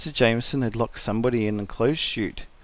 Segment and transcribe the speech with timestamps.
[0.11, 2.47] Jamieson had locked somebody in the clothes chute.